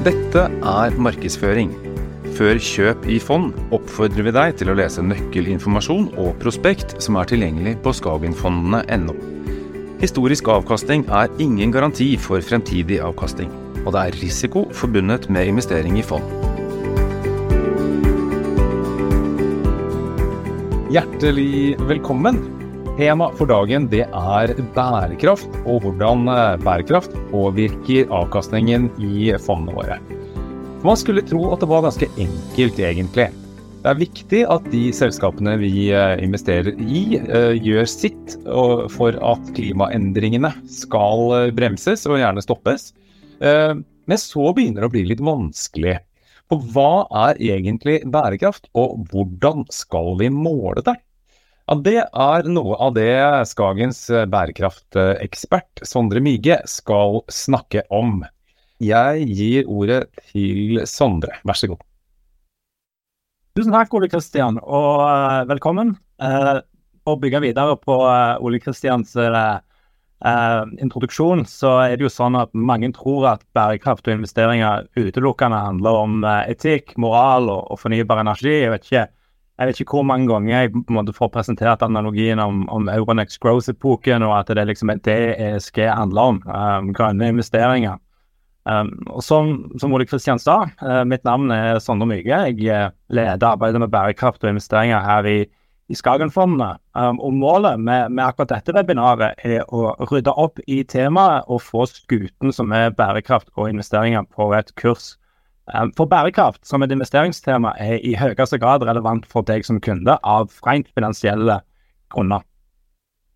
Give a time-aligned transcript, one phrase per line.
[0.00, 1.74] Dette er markedsføring.
[2.32, 7.28] Før kjøp i fond oppfordrer vi deg til å lese nøkkelinformasjon og prospekt som er
[7.28, 9.12] tilgjengelig på skagenfondene.no.
[10.00, 13.52] Historisk avkastning er ingen garanti for fremtidig avkastning,
[13.84, 16.24] og det er risiko forbundet med investering i fond.
[20.96, 22.40] Hjertelig velkommen.
[23.00, 29.96] Tema for dagen det er bærekraft, og hvordan eh, bærekraft påvirker avkastningen i fondene våre.
[30.84, 33.30] Man skulle tro at det var ganske enkelt, egentlig.
[33.80, 38.36] Det er viktig at de selskapene vi eh, investerer i, eh, gjør sitt
[38.92, 42.90] for at klimaendringene skal bremses og gjerne stoppes.
[43.40, 46.02] Men så begynner det å bli litt vanskelig.
[46.52, 51.00] For hva er egentlig bærekraft, og hvordan skal vi måle det?
[51.70, 53.12] Ja, Det er noe av det
[53.46, 58.24] Skagens bærekraftekspert Sondre Mige skal snakke om.
[58.82, 60.00] Jeg gir ordet
[60.32, 61.84] til Sondre, vær så god.
[63.54, 65.94] Tusen takk, Ole Kristian, og uh, velkommen.
[66.18, 69.14] For å bygge videre på Ole Kristians
[70.82, 76.02] introduksjon, så er det jo sånn at mange tror at bærekraft og investeringer utelukkende handler
[76.02, 78.58] om etikk, moral og fornybar energi.
[78.58, 79.06] Jeg vet ikke
[79.60, 82.86] jeg vet ikke hvor mange ganger jeg på en måte får presentert analogien om, om
[82.88, 86.38] Euronex Growth-epoken, og at det liksom er det ESG handler om.
[86.48, 87.98] Um, grønne investeringer.
[88.64, 92.40] Um, og som, som Ole Kristian sa, uh, mitt navn er Sondre Myge.
[92.48, 95.38] Jeg uh, leder arbeidet med bærekraft og investeringer her i,
[95.92, 96.78] i Skagenfondene.
[96.96, 101.60] Um, og målet med, med, akkurat dette webinaret er å rydde opp i temaet og
[101.68, 105.18] få skuten som er bærekraft og investeringer på et kurs
[105.96, 110.52] for bærekraft som et investeringstema er i høyeste grad relevant for deg som kunde av
[110.66, 111.60] rent finansielle
[112.10, 112.44] grunner.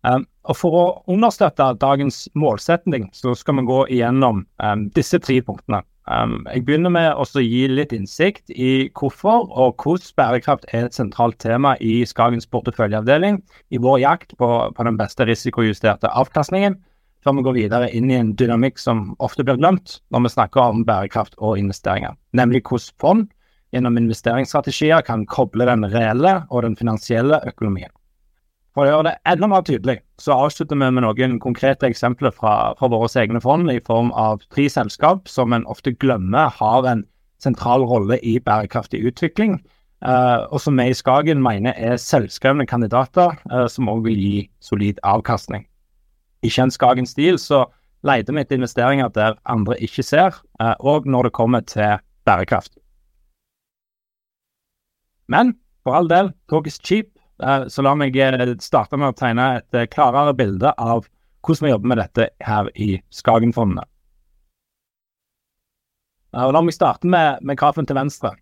[0.05, 5.39] Um, og For å understøtte dagens målsetning, så skal vi gå igjennom um, disse tre
[5.41, 5.81] punktene.
[6.05, 10.97] Um, jeg begynner med å gi litt innsikt i hvorfor og hvordan bærekraft er et
[10.97, 13.39] sentralt tema i Skagens porteføljeavdeling
[13.73, 16.77] i vår jakt på, på den beste risikojusterte avkastningen
[17.25, 20.61] før vi går videre inn i en dynamikk som ofte blir glemt når vi snakker
[20.61, 23.25] om bærekraft og investeringer, nemlig hvordan fond
[23.73, 27.89] gjennom investeringsstrategier kan koble den reelle og den finansielle økonomien.
[28.75, 32.75] For å gjøre det enda mer tydelig, så avslutter vi med noen konkrete eksempler fra,
[32.77, 37.05] fra våre egne fond i form av tre selskap som en ofte glemmer har en
[37.41, 39.57] sentral rolle i bærekraftig utvikling,
[40.05, 44.35] eh, og som vi i Skagen mener er selvskrevne kandidater eh, som også vil gi
[44.63, 45.65] solid avkastning
[46.45, 47.65] i en Skagen-stil, så
[48.05, 50.75] leter vi etter investeringer der andre ikke ser, eh,
[51.05, 52.77] når det kommer til bærekraft.
[55.27, 57.09] Men for all del, talk is cheap,
[57.41, 61.07] eh, så la meg eh, starte med å tegne et klarere bilde av
[61.45, 63.85] hvordan vi jobber med dette her i Skagen-fondene.
[66.35, 68.33] La meg starte med, med grafen til venstre.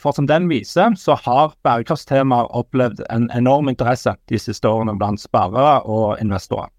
[0.00, 5.20] For som den viser, så har bærekraftstemaer opplevd en enorm interesse de siste årene blant
[5.20, 6.72] sparere og investorer.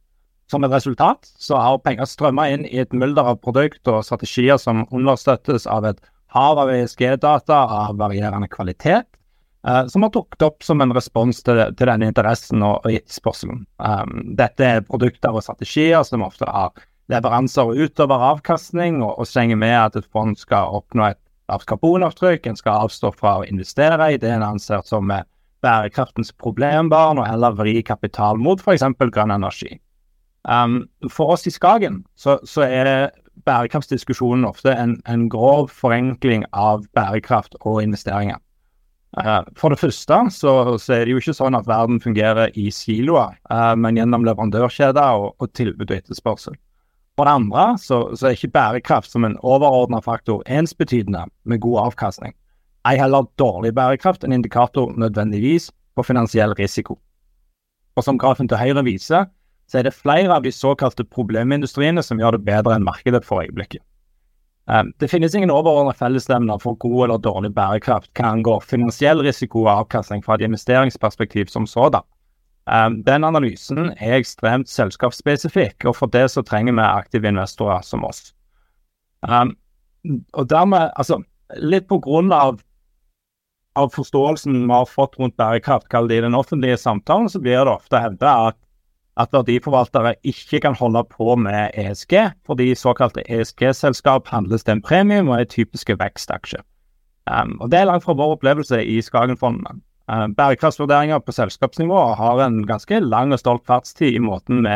[0.51, 4.59] Som et resultat så har penger strømmet inn i et mylder av produkter og strategier
[4.61, 6.01] som understøttes av et
[6.35, 9.07] hav av ESG-data av varierende kvalitet,
[9.67, 13.63] eh, som har dukket opp som en respons til, til denne interessen og, og etterspørselen.
[13.79, 16.75] Um, dette er produkter og strategier som ofte har
[17.09, 22.49] leveranser utover avkastning, og, og slenger med at et fond skal oppnå et lavt karbonavtrykk,
[22.49, 25.09] en skal avstå fra å investere i det en anser som
[25.65, 28.85] bærekraftens problembarn, og heller vri kapital mot f.eks.
[29.13, 29.77] grønn energi.
[30.45, 33.09] Um, for oss i Skagen så, så er
[33.45, 38.37] bærekraftsdiskusjonen ofte en, en, grov forenkling av bærekraft og investeringer.
[39.17, 42.67] Uh, for det første så, så, er det jo ikke sånn at verden fungerer i
[42.73, 46.57] siloer, uh, men gjennom leverandørkjeder og, og, tilbud og etterspørsel.
[47.15, 51.87] For det andre så, så er ikke bærekraft som en overordna faktor ensbetydende med god
[51.87, 52.35] avkastning.
[52.85, 56.99] Ei heller dårlig bærekraft en indikator nødvendigvis på finansiell risiko.
[57.95, 59.29] Og som grafen til høyre viser,
[59.67, 63.41] så er det flere av de såkalte problemindustriene som gjør det bedre enn markedet for
[63.43, 63.81] øyeblikket.
[64.65, 69.67] Um, det finnes ingen overordnede fellesnevner for god eller dårlig bærekraft hva angår finansiell risiko
[69.67, 72.05] og avkastning fra et investeringsperspektiv som sådan.
[72.65, 78.05] Um, den analysen er ekstremt selskapsspesifikk, og for det så trenger vi aktive investorer som
[78.07, 78.31] oss.
[79.21, 79.53] Um,
[80.33, 81.19] og dermed, altså,
[81.61, 82.57] litt på grunn av,
[83.77, 87.61] av forståelsen vi har fått rundt bærekraft, kall det i den offentlige samtalen, så blir
[87.61, 88.57] det ofte hevda at
[89.17, 92.13] at verdiforvaltere ikke kan holde på med ESG,
[92.45, 96.63] fordi såkalte ESG-selskap handles til en premium og er typiske vekstaksjer.
[97.31, 99.79] Um, og Det er langt fra vår opplevelse i Skagenfondene.
[100.11, 104.75] Um, bærekraftsvurderinger på selskapsnivå har en ganske lang og stolt fartstid i måten vi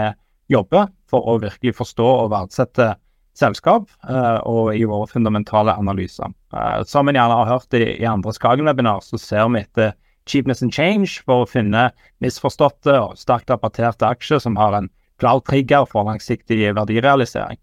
[0.50, 2.96] jobber for å virkelig forstå og verdsette
[3.38, 6.32] selskap uh, og i våre fundamentale analyser.
[6.56, 9.94] Uh, som en gjerne har hørt i, i andre Skagen-webinar, så ser vi etter
[10.30, 11.90] cheapness and change for å finne
[12.24, 14.90] misforståtte og sterkt rapporterte aksjer som har en
[15.20, 17.60] klar trigger for langsiktig verdirealisering.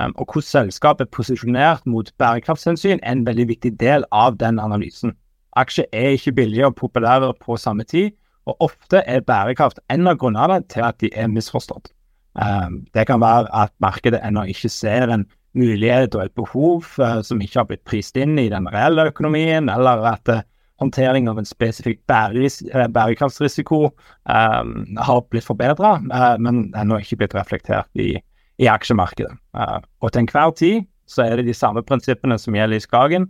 [0.00, 4.60] Um, og hvordan selskapet er posisjonert mot bærekraftshensyn, er en veldig viktig del av den
[4.62, 5.12] analysen.
[5.60, 8.14] Aksjer er ikke billige og populære på samme tid,
[8.48, 11.92] og ofte er bærekraft en av grunnene til at de er misforstått.
[12.38, 15.26] Um, det kan være at markedet ennå ikke ser en
[15.58, 19.68] mulighet og et behov uh, som ikke har blitt prist inn i den reelle økonomien,
[19.68, 20.44] eller at uh,
[20.80, 27.36] håndtering av en spesifikk eh, bærekraftsrisiko um, har blitt forbedra, uh, men ennå ikke blitt
[27.36, 28.14] reflektert i,
[28.60, 29.36] i aksjemarkedet.
[29.56, 33.28] Uh, og til enhver tid så er det de samme prinsippene som gjelder i Skagen.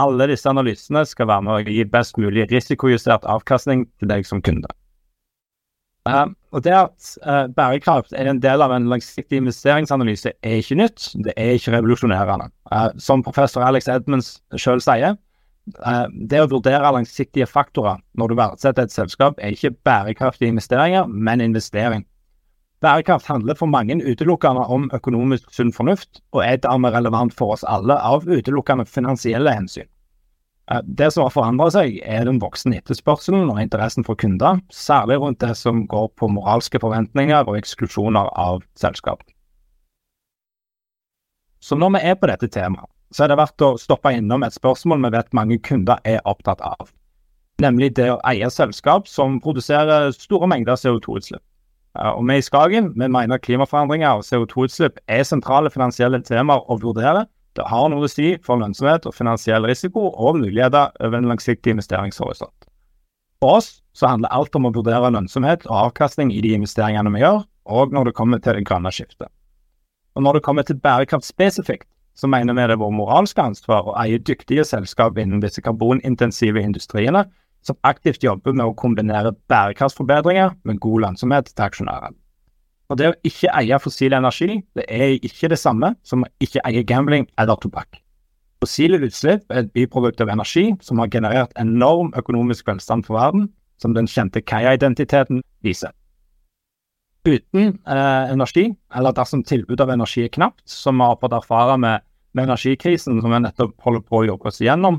[0.00, 4.42] Alle disse analysene skal være med å gi best mulig risikojustert avkastning til deg som
[4.44, 4.70] kunde.
[6.08, 10.80] Uh, og Det at uh, bærekraft er en del av en langsiktig investeringsanalyse, er ikke
[10.80, 11.12] nytt.
[11.24, 12.50] Det er ikke revolusjonerende.
[12.72, 15.14] Uh, som professor Alex Edmunds sjøl sier,
[15.66, 21.40] det å vurdere langsiktige faktorer når du verdsetter et selskap, er ikke bærekraftige investeringer, men
[21.40, 22.06] investering.
[22.82, 27.62] Bærekraft handler for mange utelukkende om økonomisk sunn fornuft, og er dermed relevant for oss
[27.62, 29.86] alle av utelukkende finansielle hensyn.
[30.70, 35.20] Eh, det som har forandra seg, er den voksende etterspørselen og interessen for kunder, særlig
[35.22, 39.22] rundt det som går på moralske forventninger og eksklusjoner av selskap.
[41.62, 44.56] Så når vi er på dette temaet, så er det verdt å stoppe innom et
[44.56, 46.90] spørsmål vi vet mange kunder er opptatt av,
[47.62, 51.42] nemlig det å eie selskap som produserer store mengder CO2-utslipp.
[51.98, 56.80] Eh, og Vi i Skagen vi mener klimaforandringer og CO2-utslipp er sentrale finansielle temaer å
[56.80, 61.28] vurdere, det har noe å si for lønnsomhet og finansiell risiko og muligheter over en
[61.28, 62.68] langsiktig investeringshorisont.
[63.42, 67.20] For oss så handler alt om å vurdere lønnsomhet og avkastning i de investeringene vi
[67.20, 69.28] gjør, og når det kommer til det grønne skiftet.
[70.16, 73.88] Og Når det kommer til bærekraft spesifikt, så mener vi det er vårt moralske ansvar
[73.88, 77.24] å eie dyktige selskap innen disse karbonintensive industriene
[77.62, 82.16] som aktivt jobber med å kombinere bærekraftsforbedringer med god lønnsomhet til aksjonæren.
[82.90, 86.64] Og det å ikke eie fossil energi, det er ikke det samme som å ikke
[86.68, 88.02] eie gambling eller tobakk.
[88.62, 93.48] Fossile utslipp er et biprodukt av energi som har generert enorm økonomisk velstand for verden,
[93.80, 95.90] som den kjente Kaya-identiteten viser.
[97.28, 101.76] Uten eh, energi, eller dersom tilbudet av energi er knapt, som vi har fått erfare
[101.78, 102.02] med,
[102.34, 104.98] med energikrisen som vi nettopp holder på å jobbe oss igjennom,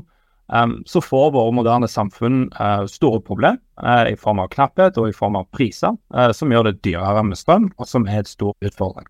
[0.52, 5.08] Um, så får våre moderne samfunn uh, store problemer uh, i form av knapphet og
[5.08, 8.30] i form av priser, uh, som gjør det dyrere med strøm, og som er et
[8.30, 9.08] stor utfordring.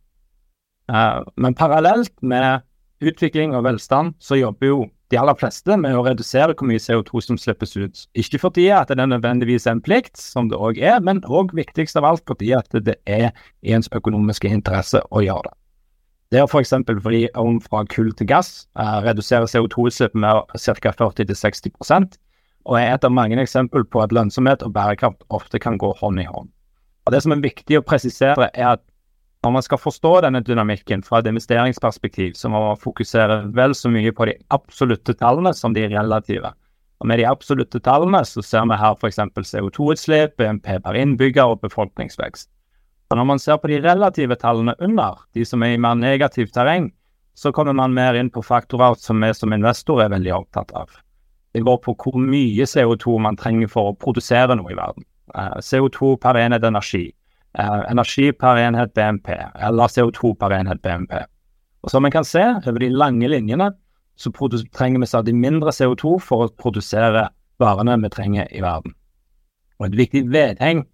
[1.41, 2.61] men parallelt med
[3.01, 4.81] utvikling og velstand, så jobber jo
[5.13, 8.05] de aller fleste med å redusere hvor mye CO2 som slippes ut.
[8.19, 11.99] Ikke fordi at det er nødvendigvis en plikt, som det òg er, men òg viktigst
[12.01, 13.29] av alt fordi at det er
[13.63, 15.57] i ens økonomiske interesse å gjøre det.
[16.33, 16.73] Det å f.eks.
[17.05, 20.95] vri om fra kull til gass uh, reduserer CO2-utslipp med ca.
[20.97, 22.17] 40-60%
[22.65, 26.23] og er et av mange eksempler på at lønnsomhet og bærekraft ofte kan gå hånd
[26.23, 26.49] i hånd.
[27.05, 28.83] Og Det som er viktig å presisere, er at
[29.45, 33.91] når man skal forstå denne dynamikken fra et investeringsperspektiv, så må man fokusere vel så
[33.93, 36.55] mye på de absolutte tallene som de relative.
[37.03, 39.21] Og Med de absolutte tallene så ser vi her f.eks.
[39.51, 42.49] CO2-utslipp, BNP per innbygger og befolkningsvekst.
[43.11, 46.55] Og når man ser på de relative tallene under, de som er i mer negativt
[46.57, 46.89] terreng,
[47.37, 50.89] så kommer man mer inn på faktorer som vi som investor er veldig opptatt av.
[51.53, 55.05] Det går på hvor mye CO2 man trenger for å produsere noe i verden.
[55.35, 57.11] Eh, CO2 per enhet energi,
[57.59, 59.31] energi per enhet BNP,
[59.69, 61.15] eller CO2 per enhet BNP.
[61.85, 63.71] Og Som en kan se over de lange linjene,
[64.17, 64.31] så
[64.73, 68.95] trenger vi stadig mindre CO2 for å produsere varene vi trenger i verden.
[69.79, 70.85] Og Et viktig vedheng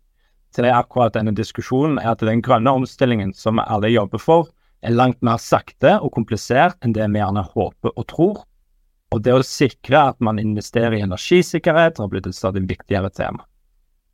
[0.55, 4.49] til det akkurat denne diskusjonen, er at den grønne omstillingen som vi alle jobber for,
[4.83, 8.41] er langt mer sakte og komplisert enn det vi gjerne håper og tror.
[9.13, 13.45] Og det å sikre at man investerer i energisikkerhet har blitt et stadig viktigere tema.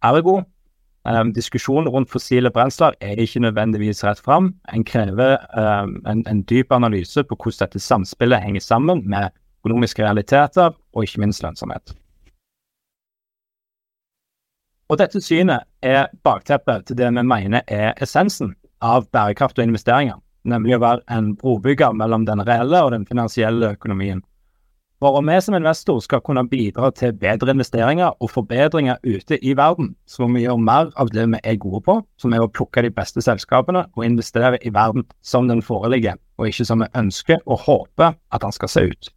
[0.05, 0.43] Ergo,
[1.07, 4.55] um, diskusjonen rundt fossile brensler er ikke nødvendigvis rett fram.
[4.75, 9.31] En krever um, en, en, dyp analyse på hvordan dette samspillet henger sammen med
[9.65, 11.95] økonomiske realiteter og ikke minst lønnsomhet.
[14.89, 20.21] Og dette synet er bakteppet til det vi mener er essensen av bærekraft og investeringer,
[20.47, 24.23] nemlig å være en brobygger mellom den reelle og den finansielle økonomien.
[24.97, 29.53] For om vi som investor skal kunne bidra til bedre investeringer og forbedringer ute i
[29.57, 32.49] verden, så må vi gjøre mer av det vi er gode på, som er å
[32.49, 36.89] plukke de beste selskapene og investere i verden som den foreligger, og ikke som vi
[36.97, 39.13] ønsker og håper at den skal se ut.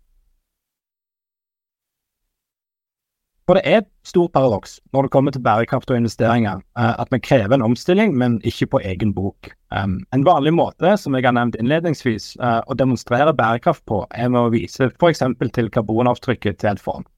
[3.49, 7.09] For det er et stort paradoks når det kommer til bærekraft og investeringer, eh, at
[7.09, 9.49] vi krever en omstilling, men ikke på egen bok.
[9.73, 14.39] En vanlig måte, som jeg har nevnt innledningsvis, eh, å demonstrere bærekraft på, er med
[14.39, 15.25] å vise f.eks.
[15.57, 17.09] til karbonavtrykket til et fond.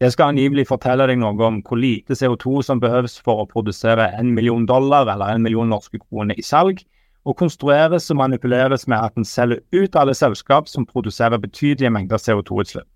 [0.00, 4.08] Det skal angivelig fortelle deg noe om hvor lite CO2 som behøves for å produsere
[4.16, 6.80] en million dollar eller en million norske kroner i salg,
[7.28, 12.16] og konstrueres og manipuleres med at en selger ut alle selskap som produserer betydelige mengder
[12.16, 12.88] CO2-utslipp.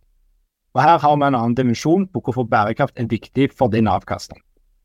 [0.75, 4.39] Og Her har vi en annen dimensjon på hvorfor bærekraft er viktig for din avkastning.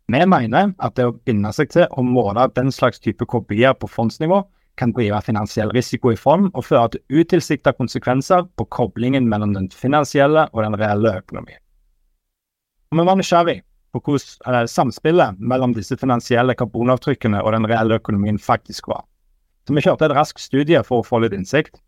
[0.10, 3.90] Vi mener at det å binde seg til å måle den slags type kopier på
[3.90, 4.44] fondsnivå
[4.78, 9.70] kan drive finansiell risiko i fond og føre til utilsikta konsekvenser på koblingen mellom den
[9.74, 11.62] finansielle og den reelle økonomien.
[12.92, 13.62] Og vi var nysgjerrig
[13.96, 19.06] på hvordan eh, samspillet mellom disse finansielle karbonavtrykkene og den reelle økonomien faktisk var.
[19.66, 21.80] Så vi kjørte et raskt studie for å få litt innsikt.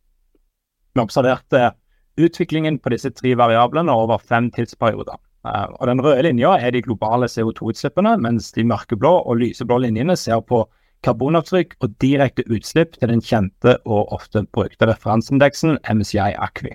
[0.95, 1.75] Vi observerte
[2.17, 5.17] utviklingen på disse tre variablene over fem tidsperioder.
[5.47, 10.17] Uh, og Den røde linja er de globale CO2-utslippene, mens de mørkeblå og lyseblå linjene
[10.19, 10.65] ser på
[11.05, 16.73] karbonavtrykk og direkte utslipp til den kjente og ofte brukte referanseindeksen MCI Acqui.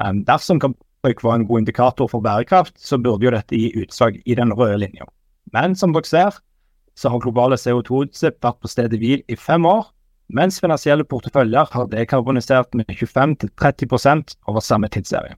[0.00, 4.20] Um, dersom karbonavtrykk var en god indikator for bærekraft, så burde jo dette gi utslag
[4.24, 5.06] i den røde linja.
[5.52, 6.40] Men som dere ser,
[6.96, 9.88] så har globale CO2-utslipp vært på stedet hvil i fem år,
[10.36, 15.36] mens finansielle porteføljer har dekarbonisert med 25-30 over samme tidsserie.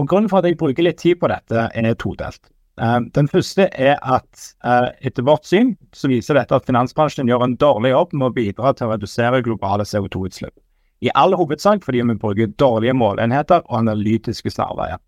[0.00, 2.40] Og Grunnen for at jeg bruker litt tid på dette, er todelt.
[2.80, 7.44] Eh, den første er at eh, etter vårt syn så viser dette at finansbransjen gjør
[7.44, 10.54] en dårlig jobb med å bidra til å redusere globale CO2-utslipp.
[11.02, 15.02] I all hovedsak fordi vi bruker dårlige måleenheter og analytiske snarveier.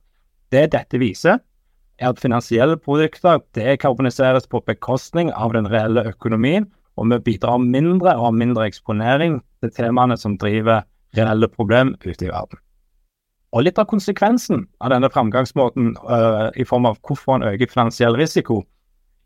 [0.53, 1.41] Det dette viser,
[2.03, 8.15] er at finansielle produkter dekarboniseres på bekostning av den reelle økonomien og vi bidrar mindre
[8.17, 10.85] og har mindre eksponering til temaene som driver
[11.17, 12.61] reelle problem ute i verden.
[13.55, 18.17] Og Litt av konsekvensen av denne framgangsmåten uh, i form av hvorfor en øker finansiell
[18.19, 18.65] risiko,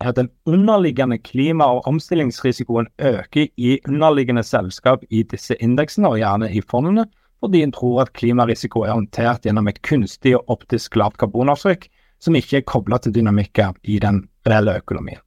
[0.00, 6.20] er at den underliggende klima- og omstillingsrisikoen øker i underliggende selskap i disse indeksene, og
[6.20, 7.06] gjerne i fondene,
[7.40, 11.88] fordi en tror at klimarisiko er håndtert gjennom et kunstig og optisk lavt karbonavtrykk
[12.22, 15.22] som ikke er kobla til dynamikker i den reelle økonomien.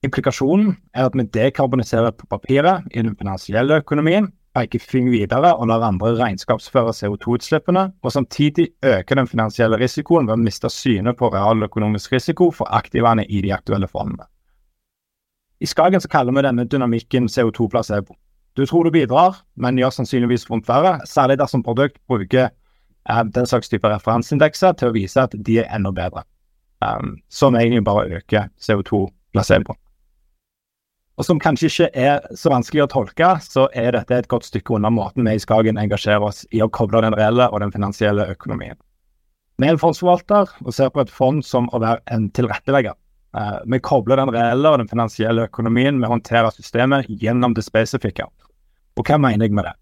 [0.00, 5.68] Implikasjonen er at vi dekarboniserer på papiret i den finansielle økonomien, peker fingeren videre og
[5.68, 11.28] lar andre regnskapsføre CO2-utslippene, og samtidig øker den finansielle risikoen ved å miste synet på
[11.34, 14.24] realøkonomisk risiko for aktivene i de aktuelle fondene.
[15.60, 18.16] I Skagen så kaller vi denne dynamikken CO2-placebo.
[18.56, 23.46] Du tror du bidrar, men gjør sannsynligvis vondt verre, særlig dersom produkt bruker eh, den
[23.46, 26.24] slags type referanseindekser til å vise at de er enda bedre,
[26.80, 29.76] um, som egentlig bare øker CO2-placeboen.
[31.20, 34.78] Og som kanskje ikke er så vanskelig å tolke, så er dette et godt stykke
[34.78, 38.24] unna måten vi i Skagen engasjerer oss i å koble den reelle og den finansielle
[38.32, 38.78] økonomien.
[39.60, 42.96] Vi er en fondsforvalter og ser på et fond som å være en tilrettelegger.
[43.36, 47.66] Uh, vi kobler den reelle og den finansielle økonomien med å håndtere systemet gjennom det
[47.68, 48.24] spesifikke.
[48.96, 49.76] Og hva mener jeg med det?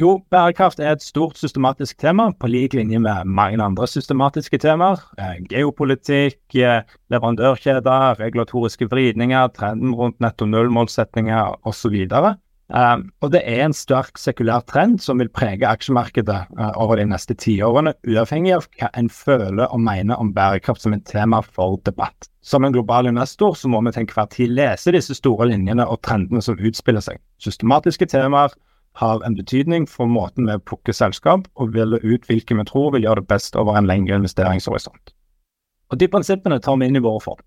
[0.00, 5.02] Jo, bærekraft er et stort systematisk tema, på lik linje med mange andre systematiske temaer.
[5.18, 6.80] Eh, geopolitikk, eh,
[7.12, 12.06] leverandørkjeder, regulatoriske vridninger, trenden rundt netto null-målsettinger osv.
[12.08, 16.40] Eh, og det er en sterk sekulær trend som vil prege aksjemarkedet
[16.74, 21.04] over de neste tiårene, uavhengig av hva en føler og mener om bærekraft som et
[21.04, 22.30] tema for debatt.
[22.40, 26.00] Som en global investor så må vi til enhver tid lese disse store linjene og
[26.00, 27.20] trendene som utspiller seg.
[27.38, 28.56] Systematiske temaer
[28.98, 33.06] har en betydning for måten vi plukker selskap, og velger ut hvilke vi tror vil
[33.06, 35.14] gjøre det best over en lengre investeringshorisont.
[35.92, 37.40] Og De prinsippene tar vi inn i våre fond.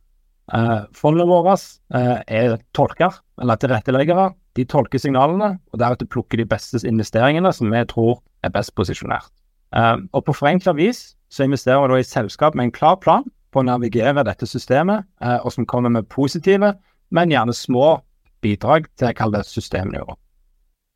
[0.53, 4.29] Eh, fondene våre eh, er tolker, eller tilretteleggere.
[4.55, 9.31] De tolker signalene, og deretter plukker de beste investeringene som vi tror er best posisjonert.
[9.75, 13.25] Eh, og På forenkla vis så investerer vi da i selskap med en klar plan
[13.51, 16.75] på å navigere dette systemet, eh, og som kommer med positive,
[17.11, 17.99] men gjerne små
[18.45, 20.15] bidrag til jeg kaller det systemnivå.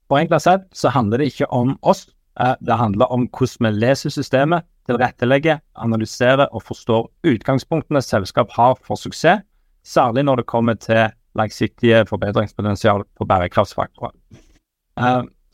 [0.10, 2.08] Forenkla sett så handler det ikke om oss,
[2.40, 8.76] eh, det handler om hvordan vi leser systemet, tilrettelegger, analyserer og forstår utgangspunktene selskap har
[8.82, 9.46] for suksess,
[9.86, 14.16] særlig når det kommer til langsiktige forbedringspotensial på bærekraftsfaktorer.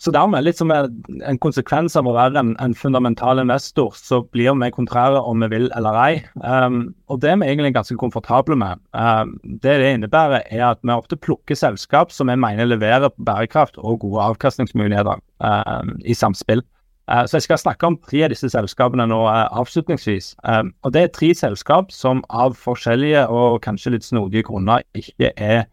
[0.05, 4.53] Så dermed, litt som en konsekvens av å være en, en fundamental investor, så blir
[4.61, 6.19] vi kontrære om vi vil eller ei.
[6.43, 8.83] Um, og det er vi egentlig ganske komfortable med.
[8.93, 9.33] Um,
[9.63, 14.03] det det innebærer, er at vi ofte plukker selskap som vi mener leverer bærekraft og
[14.05, 16.61] gode avkastningsmuligheter um, i samspill.
[17.09, 20.35] Uh, så jeg skal snakke om tre av disse selskapene nå uh, avslutningsvis.
[20.45, 25.33] Um, og det er tre selskap som av forskjellige og kanskje litt snodige grunner ikke
[25.33, 25.63] er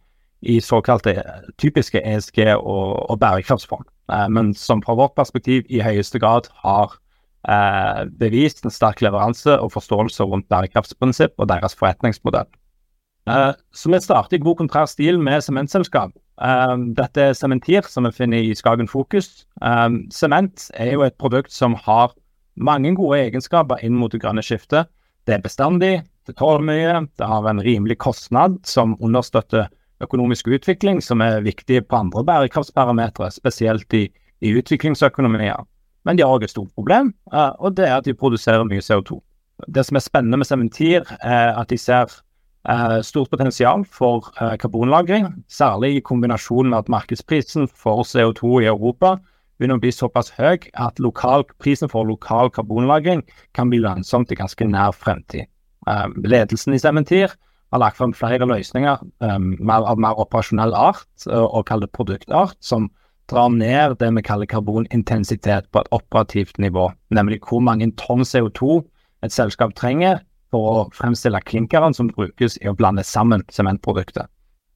[0.41, 1.21] i såkalte
[1.61, 3.92] typiske ESG- og, og bærekraftsfond.
[4.11, 6.97] Eh, men som fra vårt perspektiv i høyeste grad har
[7.49, 12.49] eh, bevist en sterk leveranse og forståelse rundt bærekraftsprinsipp og deres forretningsmodell.
[13.31, 16.17] Eh, så vi starter i god kontrær stil med sementselskap.
[16.97, 19.45] Dette er Sementir, som vi finner i Skagen Fokus.
[20.11, 22.17] Sement er jo et produkt som har
[22.57, 24.89] mange gode egenskaper inn mot det grønne skiftet.
[25.29, 25.93] Det er bestandig,
[26.27, 29.69] det tåler mye, det har en rimelig kostnad som understøtter
[30.03, 34.07] økonomisk utvikling, som er viktig på andre bærekraftsparametere, spesielt i,
[34.41, 35.65] i utviklingsøkonomier.
[36.05, 38.83] Men de har også et stort problem, uh, og det er at de produserer mye
[38.83, 39.21] CO2.
[39.71, 42.11] Det som er spennende med Sementir, er at de ser
[42.69, 48.71] uh, stort potensial for uh, karbonlagring, særlig i kombinasjon med at markedsprisen for CO2 i
[48.73, 49.17] Europa
[49.59, 53.23] begynner å bli såpass høy at lokal, prisen for lokal karbonlagring
[53.55, 55.47] kan bli lønnsomt i ganske nær fremtid.
[56.23, 57.33] ledelsen i Sementir
[57.73, 61.97] har lagt fram flere løsninger um, mer, av mer operasjonell art, uh, og kaller det
[61.97, 62.91] produktart, som
[63.31, 68.83] drar ned det vi kaller karbonintensitet på et operativt nivå, nemlig hvor mange tonn CO2
[69.25, 70.21] et selskap trenger
[70.53, 74.29] for å fremstille klinkeren som brukes i å blande sammen sementproduktet.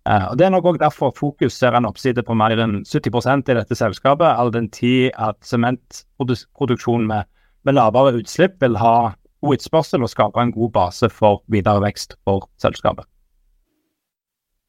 [0.07, 3.50] Uh, og Det er nok også derfor Fokus ser en oppside på mer enn 70
[3.50, 7.26] i dette selskapet, all den tid at sementproduksjon med,
[7.67, 9.12] med lavere utslipp vil ha
[9.43, 13.05] god utspørsel og skape en god base for videre vekst for selskapet.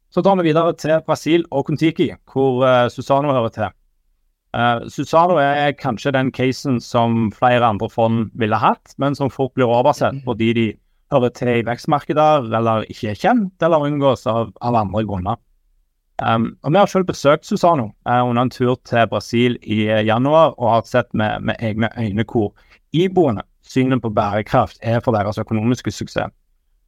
[0.10, 3.74] Så tar vi videre til Brasil og Contiki, hvor uh, Susano hører til.
[4.56, 9.54] Uh, Susano er kanskje den casen som flere andre fond ville hatt, men som fort
[9.56, 10.68] blir oversett fordi de
[11.12, 15.38] hører til i vekstmarkeder eller ikke er kjent, eller unngås av, av andre grunner.
[16.18, 20.56] Um, og Vi har selv besøkt Susano uh, under en tur til Brasil i januar
[20.58, 22.56] og har sett med, med egne øyne hvor
[22.96, 26.34] iboende synet på bærekraft er for deres økonomiske suksess.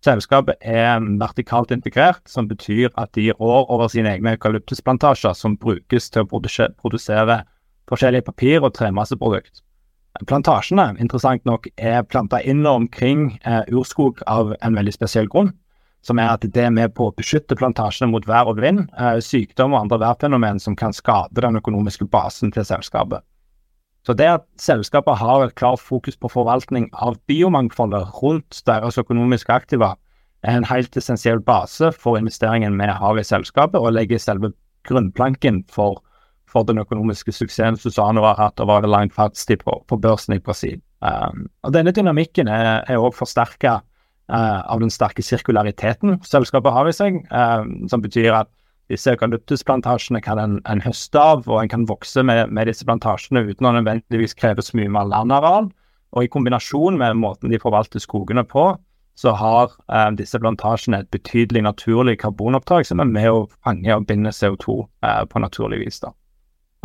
[0.06, 6.08] Selskapet er vertikalt integrert, som betyr at de rår over sine egne eukalyptusplantasjer som brukes
[6.10, 7.42] til å produsere
[7.92, 9.60] forskjellige papir- og tremasseprodukt.
[10.28, 15.52] Plantasjene, interessant nok, er planta inn og omkring eh, urskog av en veldig spesiell grunn,
[16.02, 19.20] som er at det er med på å beskytte plantasjene mot vær og vind, eh,
[19.24, 23.24] sykdom og andre værfenomen som kan skade den økonomiske basen til selskapet.
[24.08, 29.54] Så det at selskapet har et klart fokus på forvaltning av biomangfoldet rundt deres økonomiske
[29.54, 29.96] aktiva,
[30.48, 34.54] er en helt essensiell base for investeringen vi har i selskapet, og legger selve
[34.88, 36.00] grunnplanken for,
[36.48, 40.80] for den økonomiske suksessen Susano har hatt over lang fartstid på, på børsen i Brasil.
[41.04, 43.80] Um, og Denne dynamikken er også forsterka
[44.32, 48.52] uh, av den sterke sirkulariteten selskapet har i seg, um, som betyr at
[48.90, 53.46] disse eukalyptusplantasjene kan en, en, høste av, og en kan vokse med, med, disse plantasjene
[53.46, 55.70] uten å nødvendigvis kreve så mye mer landareal.
[56.18, 58.72] Og i kombinasjon med måten de forvalter skogene på,
[59.20, 64.08] så har eh, disse plantasjene et betydelig naturlig karbonopptak som er med å fange og
[64.10, 66.00] binde CO2 eh, på naturlig vis.
[66.02, 66.14] da.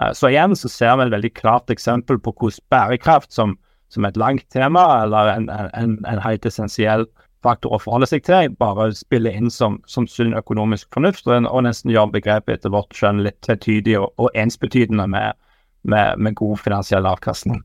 [0.03, 3.57] Eh, så igjen så ser vi et veldig klart eksempel på hvordan bærekraft som,
[3.89, 7.07] som et langt tema, eller en, en, en helt essensiell
[7.45, 8.53] faktor å forholde seg til.
[8.61, 13.25] Bare spille inn som, som sunn økonomisk fornuft, og, nesten gjøre begrepet etter vårt skjønn
[13.27, 15.39] litt tetydig og, og ensbetydende med,
[15.83, 17.61] med, med, god finansiell avkastning.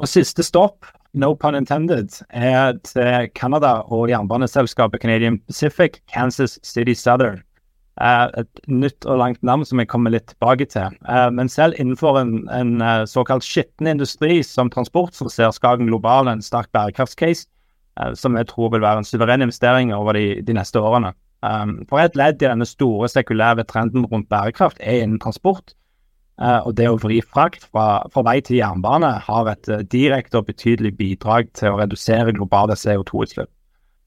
[0.00, 6.96] Og siste stopp, no pun intended, er til Canada og jernbaneselskapet Canadian Pacific, Kansas City
[6.96, 7.42] Southern
[8.00, 10.94] et nytt og langt navn som jeg kommer litt tilbake til.
[11.08, 15.90] Eh, men selv innenfor en, en eh, såkalt skitten industri som transport, så ser Skagen
[15.90, 17.46] Global en sterk bærekraftscase
[18.00, 21.12] eh, som jeg tror vil være en suveren investering over de, de neste årene.
[21.88, 25.72] For et ledd i denne store sekulære trenden rundt bærekraft er innen transport.
[26.36, 30.92] Og det å vri frakt fra, fra vei til jernbane har et direkte og betydelig
[30.98, 33.48] bidrag til å redusere globale CO2-utslipp.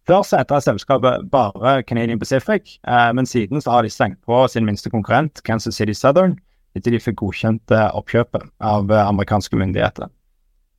[0.03, 4.41] Før så heter selskapet bare Canadian Pacific, eh, men siden så har de stengt på
[4.51, 6.35] sin minste konkurrent, Kansas City Southern,
[6.75, 10.11] etter de fikk godkjent eh, oppkjøpet av eh, amerikanske myndigheter.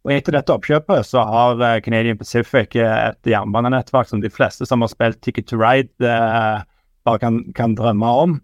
[0.05, 4.69] Og Etter dette oppkjøpet så har eh, Canadian Pacific eh, et jernbanenettverk som de fleste
[4.69, 6.61] som har spilt Ticket to Ride, eh,
[7.09, 8.39] bare kan, kan, drømme om.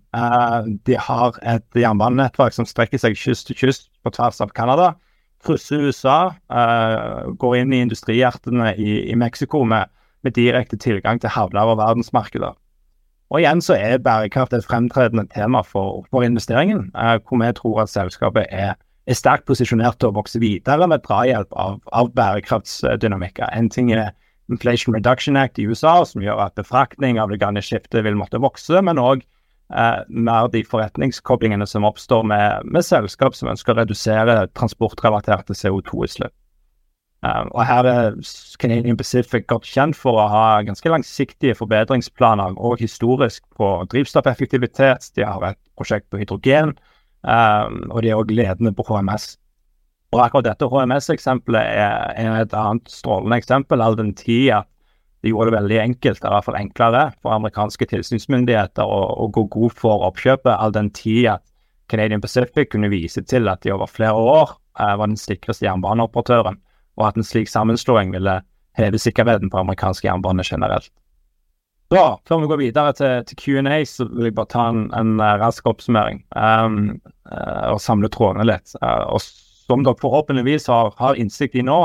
[0.84, 4.90] de har et jernbanenettverk som strekker seg kyst til kyst på tvers av Canada.
[5.40, 6.34] Krysser USA,
[7.40, 9.88] går inn i industrihjertene i, i Mexico med
[10.22, 12.56] med direkte tilgang til havner og verdensmarkeder.
[13.30, 17.82] Og igjen så er bærekraft et fremtredende tema for, for investeringen, eh, hvor vi tror
[17.84, 18.74] at selskapet er,
[19.06, 23.46] er, sterkt posisjonert til å vokse videre med drahjelp av, av bærekraftsdynamikker.
[23.54, 24.10] En ting er
[24.50, 28.42] Inflation Reduction Act i USA, som gjør at befraktning av det grønne skiftet vil måtte
[28.42, 33.84] vokse, men òg eh, mer de forretningskoblingene som oppstår med, med selskap som ønsker å
[33.84, 36.34] redusere transportrelaterte CO2-utslipp.
[37.20, 38.14] Um, og Her er
[38.60, 45.10] Canadian Pacific godt kjent for å ha ganske langsiktige forbedringsplaner, og historisk på drivstoffeffektivitet.
[45.16, 46.72] De har et prosjekt på hydrogen,
[47.20, 49.34] um, og de er også ledende på HMS.
[50.10, 54.70] Og akkurat dette HMS-eksempelet er, er, et annet strålende eksempel, all den tid at
[55.20, 59.44] de gjorde det veldig enkelt, i hvert fall enklere, for amerikanske tilsynsmyndigheter å, å gå
[59.52, 61.44] god for oppkjøpet, all den tid at
[61.92, 66.56] Canadian Pacific kunne vise til at de over flere år eh, var den sikreste jernbaneoperatøren,
[67.00, 68.40] og at en slik sammenslåing ville
[68.78, 70.92] heve sikkerheten på amerikansk jernbane generelt.
[71.90, 72.20] Bra.
[72.28, 75.38] før vi går videre til, til Q&A, så vil jeg bare ta en, en eh,
[75.42, 78.76] rask oppsummering um, uh, og samle trådene litt.
[78.78, 81.80] Uh, og som dere forhåpentligvis har, har innsikt i nå,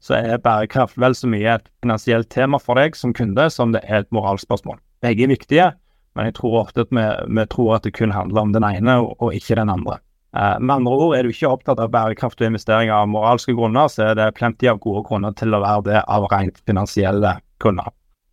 [0.00, 3.82] så er bærekraft vel så mye et finansielt tema for deg som kunde som det
[3.88, 4.78] er et moralspørsmål.
[5.02, 5.66] Begge er viktige,
[6.14, 9.00] men jeg tror ofte at vi, vi tror at det kun handler om den ene
[9.02, 9.98] og, og ikke den andre.
[10.36, 13.90] Eh, med andre ord, er du ikke opptatt av bærekraft og investeringer av moralske grunner,
[13.90, 17.90] så er det plenty av gode grunner til å være det av rent finansielle grunner.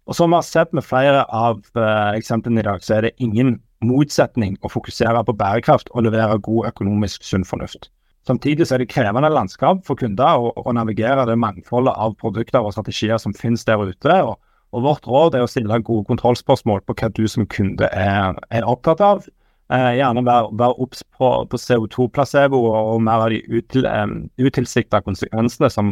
[0.07, 3.17] Og Som vi har sett med flere av uh, eksemplene i dag, så er det
[3.19, 7.89] ingen motsetning å fokusere på bærekraft og levere god økonomisk sunn fornuft.
[8.27, 12.63] Samtidig så er det krevende landskap for kunder å, å navigere det mangfoldet av produkter
[12.63, 14.15] og strategier som finnes der ute.
[14.23, 14.37] Og,
[14.75, 18.67] og Vårt råd er å stille gode kontrollspørsmål på hva du som kunde er, er
[18.67, 19.27] opptatt av.
[19.67, 25.01] Eh, gjerne være, obs på, på CO2-placebo og, og, mer av de util, um, utilsikta
[25.03, 25.89] konsekvensene som,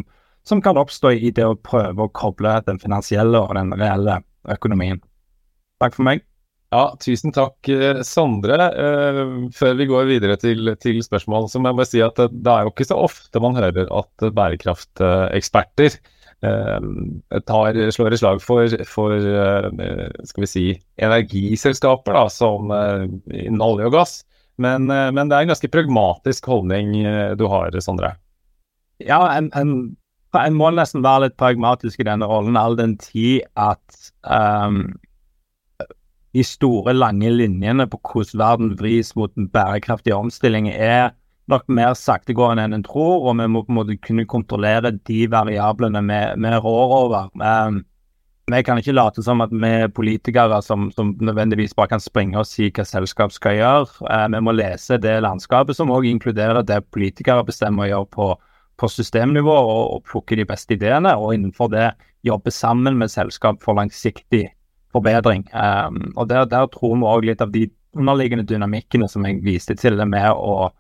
[0.48, 4.22] som, kan oppstå i det å prøve å koble den finansielle og den reelle
[4.56, 5.04] økonomien.
[5.84, 6.24] Takk for meg.
[6.72, 8.70] Ja, tusen takk, eh, Sondre.
[8.80, 12.30] Uh, før vi går videre til, til, spørsmål, så må jeg bare si at det,
[12.32, 16.15] det, er jo ikke så ofte man hører at bærekrafteksperter uh,
[17.50, 19.68] tar, slår et slag for, for uh,
[20.28, 20.66] skal vi si,
[21.02, 24.16] energiselskaper da, som innen olje og gass.
[24.62, 26.94] Men, men, det er en ganske pragmatisk holdning
[27.36, 28.14] du har, Sondre.
[29.04, 29.74] Ja, en, en,
[30.40, 34.94] en må nesten være litt pragmatisk i denne rollen, all den tid at um,
[36.36, 41.14] de store, lange linjene på hvordan verden vris mot en bærekraftig omstilling, er
[41.52, 45.26] nok mer saktegående enn en tror, og vi må på en måte kunne kontrollere de
[45.32, 47.30] variablene vi, rår over.
[47.38, 47.84] Um,
[48.52, 52.38] vi kan ikke late som at vi er politikere som, som, nødvendigvis bare kan springe
[52.38, 53.94] og si hva selskap skal gjøre.
[54.06, 58.30] Uh, vi må lese det landskapet, som òg inkluderer det politikere bestemmer å gjøre på,
[58.82, 61.92] på systemnivå, og, og plukke de beste ideene, og innenfor det
[62.26, 64.48] jobbe sammen med selskap for langsiktig
[64.96, 65.46] forbedring.
[65.54, 69.78] Um, og der, der, tror vi òg litt av de underliggende dynamikkene som jeg viste
[69.78, 70.72] til, det med å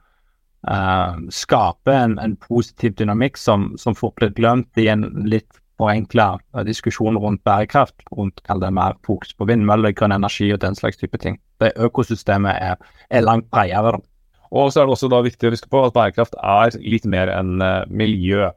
[0.69, 6.35] uh, skape en, en, positiv dynamikk som, som fort blir glemt i en litt forenkla
[6.55, 10.77] uh, diskusjon rundt bærekraft, rundt kall det mer fokus på vindmøller, grønn energi og den
[10.77, 11.39] slags type ting.
[11.63, 14.01] Det økosystemet er, er langt bredere.
[14.55, 17.31] Og så er det også da viktig å huske på at bærekraft er litt mer
[17.33, 18.51] enn uh, miljø.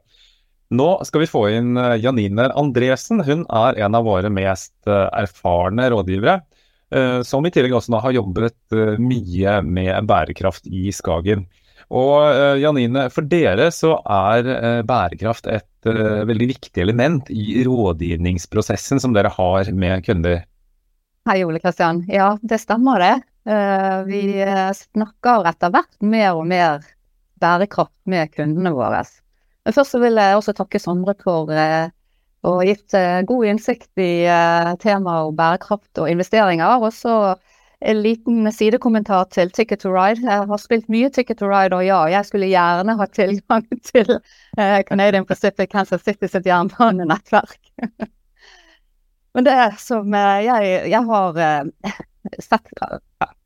[0.69, 3.23] Nå skal vi få inn eh, Janine Andresen.
[3.25, 6.39] Hun er en av våre mest eh, erfarne rådgivere.
[6.93, 11.47] Eh, som i tillegg også har jobbet mye med bærekraft i Skagen.
[11.89, 15.87] Og Janine, for dere så er bærekraft et
[16.29, 20.43] veldig viktig element i rådgivningsprosessen som dere har med kunder.
[21.25, 22.03] Hei Ole Kristian.
[22.05, 23.15] Ja, det stemmer det.
[24.05, 24.21] Vi
[24.83, 26.85] snakker etter hvert mer og mer
[27.41, 29.01] bærekraft med kundene våre.
[29.65, 31.91] Men først så vil jeg også takke Sondre for eh,
[32.41, 36.79] å ha gitt eh, god innsikt i eh, temaet bærekraft og investeringer.
[36.81, 37.15] Og så
[37.79, 40.21] en liten sidekommentar til Ticket to Ride.
[40.25, 44.15] Jeg har spilt mye Ticket to Ride, og ja, jeg skulle gjerne ha tilgang til
[44.57, 47.59] eh, Canadian Pacific Kansas City sitt jernbanenettverk.
[49.33, 51.93] Men det som eh, jeg, jeg har eh,
[52.43, 52.73] sett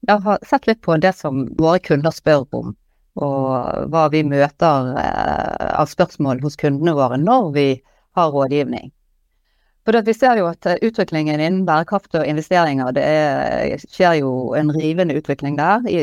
[0.07, 2.73] Jeg har sett litt på det som våre kunder spør om
[3.21, 7.67] og hva vi møter eh, av spørsmål hos kundene våre når vi
[8.17, 8.89] har rådgivning.
[9.83, 14.71] For Vi ser jo at utviklingen innen bærekraft og investeringer, det er, skjer jo en
[14.71, 15.99] rivende utvikling der i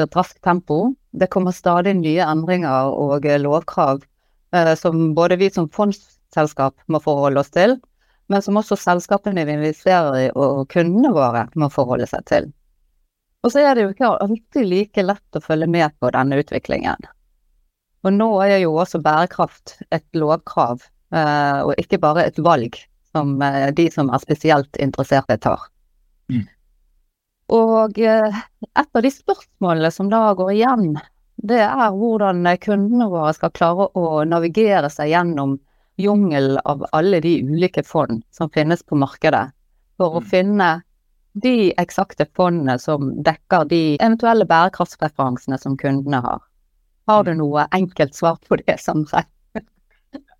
[0.00, 0.94] et raskt tempo.
[1.12, 4.00] Det kommer stadig nye endringer og lovkrav
[4.56, 7.76] eh, som både vi som fondsselskap må forholde oss til,
[8.32, 12.48] men som også selskapene vi investerer i og kundene våre må forholde seg til.
[13.44, 17.10] Og så er det jo ikke alltid like lett å følge med på denne utviklingen.
[18.06, 20.80] Og nå er jo også bærekraft et lovkrav,
[21.12, 22.80] eh, og ikke bare et valg
[23.12, 25.68] som eh, de som er spesielt interesserte tar.
[26.32, 26.46] Mm.
[27.52, 28.38] Og eh,
[28.78, 30.94] et av de spørsmålene som da går igjen,
[31.42, 35.58] det er hvordan kundene våre skal klare å navigere seg gjennom
[36.00, 39.50] jungelen av alle de ulike fond som finnes på markedet,
[40.00, 40.28] for å mm.
[40.30, 40.70] finne
[41.42, 46.40] de eksakte fondene som dekker de eventuelle bærekraftspreferansene som kundene har.
[47.08, 49.24] Har du noe enkelt svar på det, Sondre?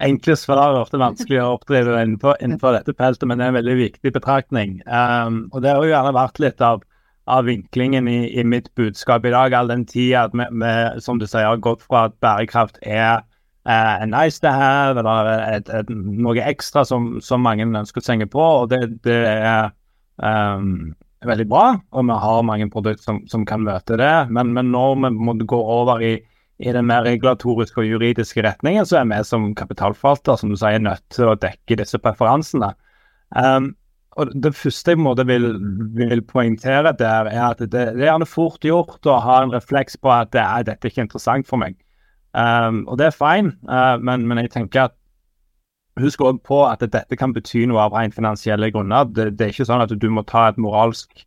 [0.03, 3.59] Enkle svar er ofte vanskelig å oppdrive innenfor, innenfor, dette feltet, men det er en
[3.61, 4.81] veldig viktig betraktning.
[4.87, 6.83] Um, og det har jo gjerne vært litt av,
[7.31, 10.73] av vinklingen i, i, mitt budskap i dag, all den tid at vi, vi,
[11.05, 13.23] som du sier, har gått fra at bærekraft er
[13.69, 18.27] uh, nice to have, eller et, et, noe ekstra som, som, mange ønsker å senge
[18.33, 18.43] på.
[18.43, 19.71] og Det, det er
[20.19, 20.93] um,
[21.27, 24.15] veldig bra, og vi har mange produkter som, som kan møte det.
[24.35, 26.17] Men, men når vi må gå over i,
[26.63, 30.83] i den mer regulatoriske og juridiske retningen, så er vi som kapitalforvalter som du sier,
[30.83, 32.73] nødt til å dekke disse preferansene.
[33.35, 33.73] Um,
[34.21, 35.55] og Det første jeg måte vil,
[35.97, 39.97] vil, poengtere der, er at det, det, er gjerne fort gjort å ha en refleks
[39.97, 41.79] på at det er, dette er ikke interessant for meg.
[42.37, 44.97] Um, og det er fine, uh, men, men, jeg tenker at
[46.01, 49.09] husk også på at dette kan bety noe av rent finansielle grunner.
[49.09, 51.25] Det, det, er ikke sånn at du må ta, moralsk,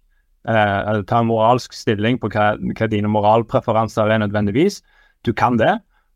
[0.49, 4.81] uh, ta en moralsk stilling på hva, hva, dine moralpreferanser er nødvendigvis.
[5.25, 5.73] Du kan det,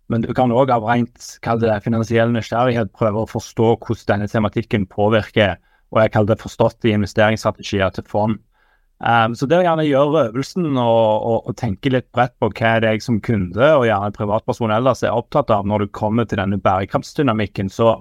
[0.10, 4.86] men du kan òg av rent det, finansiell nysgjerrighet prøve å forstå hvordan denne tematikken
[4.90, 5.58] påvirker
[5.90, 8.38] og jeg kaller det forstått i investeringsstrategier til fond.
[9.00, 12.74] Um, så det å gjerne gjøre øvelsen og, og, og, tenke litt bredt på hva
[12.74, 16.28] er det jeg som kunde og gjerne privatperson ellers er opptatt av når du kommer
[16.28, 17.94] til denne bærekraftsdynamikken, så,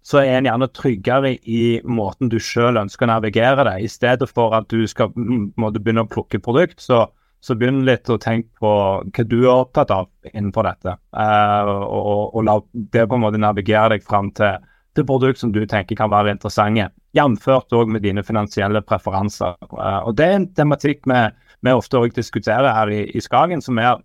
[0.00, 3.76] så er en gjerne tryggere i måten du selv ønsker å navigere det.
[3.84, 5.12] I stedet for at du skal
[5.60, 7.04] måtte begynne å plukke produkt, så,
[7.46, 8.70] så begynn litt å tenke på
[9.06, 10.96] hva du er opptatt av innenfor dette.
[11.14, 12.56] Uh, og, og, la
[12.94, 14.56] det på en måte navigere deg fram til
[14.96, 19.54] til produkt som du tenker kan være interessante, Jamført òg med dine finansielle preferanser.
[19.72, 21.20] Uh, og Det er en tematikk vi,
[21.64, 24.02] vi ofte diskuterer her i, i Skagen, som er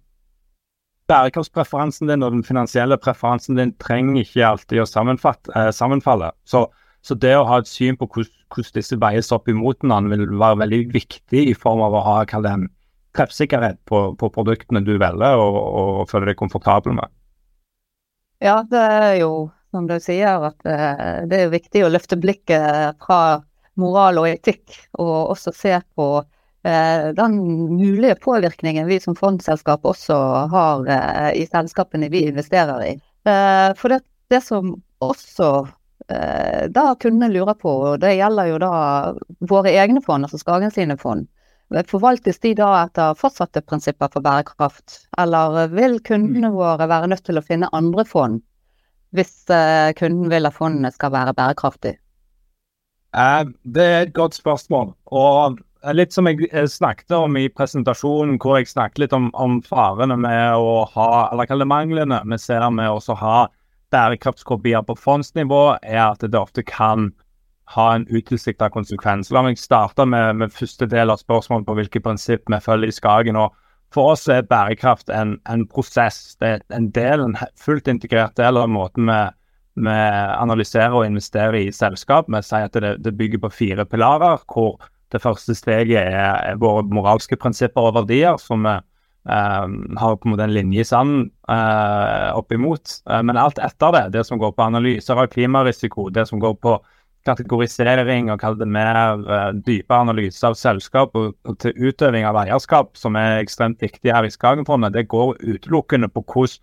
[1.12, 6.32] bærekraftspreferansen din og den finansielle preferansen din trenger ikke alltid å uh, sammenfalle.
[6.48, 6.66] Så,
[7.04, 10.62] så, det å ha et syn på hvordan disse veies opp imot hverandre, vil være
[10.64, 12.70] veldig viktig i form av å ha en
[13.18, 17.12] treffsikkerhet på, på, produktene du velger og, og, føler deg komfortabel med.
[18.42, 19.32] Ja, det er jo
[19.72, 23.42] som du sier, at eh, det er viktig å løfte blikket fra
[23.80, 27.38] moral og etikk, og også se på eh, den
[27.78, 30.18] mulige påvirkningen vi som fondsselskap også
[30.52, 32.96] har eh, i selskapene vi investerer i.
[33.22, 34.02] For det,
[34.34, 34.74] det som
[35.06, 35.52] også
[36.74, 38.72] da kundene lurer på, og det gjelder jo da
[39.48, 41.28] våre egne fond, altså Skagen sine fond.
[41.88, 47.40] Forvaltes de da etter fortsatte prinsipper for bærekraft, eller vil kundene våre være nødt til
[47.40, 48.42] å finne andre fond
[49.16, 51.98] hvis uh, kunden vil at fondene skal være bærekraftig?
[53.12, 54.94] Uh, det er et godt spørsmål.
[55.12, 55.60] Og
[55.96, 60.56] litt som jeg snakket om i presentasjonen, hvor jeg snakket litt om, om farene med
[60.56, 63.50] å ha, eller kalle det manglene vi ser med å ha
[63.92, 67.12] bærekraftskopier på fondsnivå, er at det ofte kan
[67.76, 69.32] ha en utilsikta konsekvens.
[69.32, 72.96] La meg starte med, med, første del av spørsmålet på hvilke prinsipp vi følger i
[72.96, 73.40] Skagen.
[73.40, 73.56] og
[73.92, 76.38] for oss er bærekraft en, en, prosess.
[76.40, 79.20] Det er en del, en fullt integrert del av måten vi,
[79.84, 79.98] vi
[80.38, 82.30] analyserer og investerer i selskap.
[82.32, 84.80] Vi sier at det, det, bygger på fire pilarer, hvor
[85.12, 88.78] det første steget er, er våre moralske prinsipper og verdier, som vi
[89.28, 92.96] um, har på en måte en linje i sanden uh, oppimot.
[93.12, 96.56] Uh, men alt etter det, det som går på analyser av klimarisiko, det som går
[96.64, 96.80] på
[97.28, 102.96] kategorisering og kall det mer uh, dype analyse av selskap og, til utøving av eierskap,
[102.98, 106.60] som er ekstremt viktig her i Skagenfondet, det går utelukkende på hvordan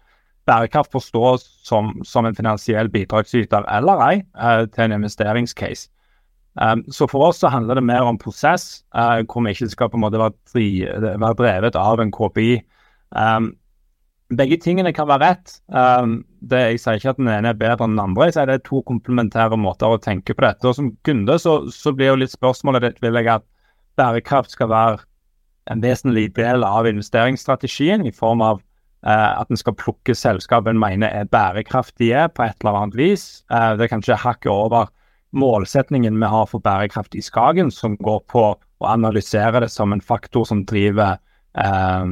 [0.48, 5.90] bærekraft forstås som, som en finansiell bidragsyter eller ei uh, til en investeringscase.
[6.58, 9.90] Um, så for oss så handler det mer om prosess, uh, hvor vi ikke skal
[9.92, 12.62] på en måte være drevet av en KPI.
[13.14, 13.52] Um,
[14.36, 15.52] begge tingene kan være rett.
[15.72, 18.50] Um, det, jeg sier ikke at den ene er bedre enn den andre, jeg sier
[18.50, 20.68] det er to komplementære måter å tenke på dette.
[20.68, 23.46] Og Som kunde så, så blir jo litt spørsmålet ditt vil jeg at
[23.98, 24.98] bærekraft skal være
[25.72, 30.80] en vesentlig del av investeringsstrategien, i form av uh, at en skal plukke selskap en
[30.80, 33.26] mener er bærekraftige på et eller annet vis.
[33.52, 34.92] Uh, det er kanskje hakket over
[35.36, 40.04] målsetningen vi har for bærekraft i Skagen, som går på å analysere det som en
[40.04, 41.16] faktor som driver
[41.56, 42.04] uh,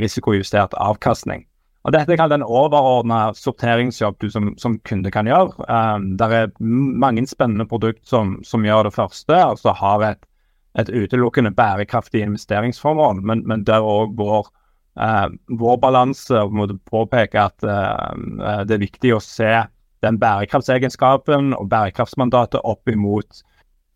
[0.00, 1.44] risikojustert avkastning.
[1.82, 5.66] Og Dette er den overordna sorteringsjobb du som, som, kunde kan gjøre.
[5.66, 10.22] Um, det er mange spennende produkter som, som, gjør det første, altså har et,
[10.78, 14.52] et utelukkende bærekraftig investeringsformål, men, men der òg vår,
[15.02, 15.26] uh,
[15.58, 19.50] vår balanse må påpeke at uh, det er viktig å se
[20.02, 23.42] den bærekraftsegenskapen og bærekraftsmandatet opp imot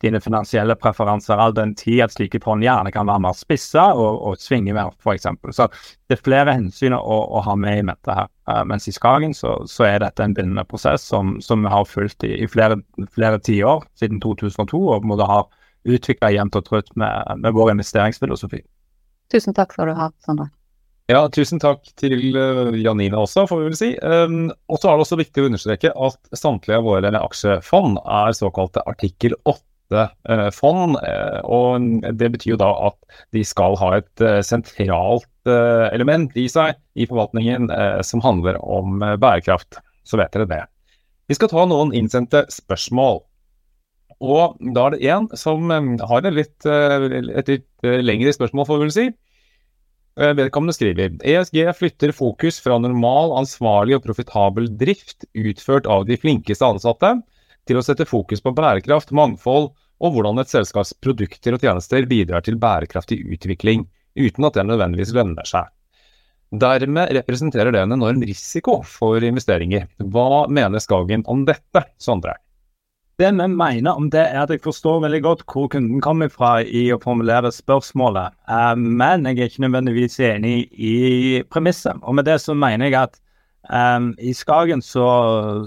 [0.02, 4.20] dine finansielle preferanser, all den tid at slike fond gjerne kan være mer spissa og,
[4.28, 5.28] og svinge mer, f.eks.
[5.56, 5.68] Så
[6.06, 8.28] det er flere hensyn å, å, ha med i dette her.
[8.50, 11.88] Uh, mens i Skagen så, så, er dette en bindende prosess som, som vi har
[11.88, 12.78] fulgt i, i flere,
[13.16, 15.42] flere tiår, siden 2002, og måtte ha
[15.86, 18.60] utvikla jevnt og trutt med, med vår investeringsfilosofi.
[19.32, 20.50] Tusen takk skal du ha, Sondre.
[21.06, 23.90] Ja, tusen takk til Janine Janina også, får vi vel si.
[24.02, 28.34] Um, og så er det også viktig å understreke at samtlige av våre aksjefond er
[28.34, 30.96] såkalte artikkel 8 Eh, fond.
[30.98, 32.98] Eh, og Det betyr jo da at
[33.34, 37.68] de skal ha et eh, sentralt element i seg i forvaltningen
[38.02, 39.76] som handler om bærekraft.
[40.02, 40.64] så vet dere det.
[41.30, 43.20] Vi skal ta noen innsendte spørsmål.
[44.26, 48.84] Og da er det en som har et litt, et litt lengre spørsmål, får vi
[48.88, 49.06] vel si.
[50.18, 56.66] Vedkommende skriver ESG flytter fokus fra normal, ansvarlig og profitabel drift utført av de flinkeste
[56.66, 57.20] ansatte,
[57.66, 62.44] til å sette fokus på bærekraft, mangfold og hvordan et selskaps produkter og tjenester bidrar
[62.46, 65.68] til bærekraftig utvikling, uten at det nødvendigvis lønner seg.
[66.54, 69.88] Dermed representerer det en enorm risiko for investeringer.
[69.98, 72.36] Hva mener Skagen om dette, Sondre?
[73.16, 76.58] Det vi mener om det, er at jeg forstår veldig godt hvor kunden kommer fra
[76.60, 80.96] i å formulere spørsmålet, eh, men jeg er ikke nødvendigvis enig i
[81.48, 81.96] premisset.
[82.04, 83.16] Og med det så mener jeg at
[83.70, 85.06] um, i Skagen så,